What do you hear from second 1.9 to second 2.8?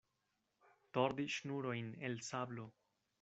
el sablo.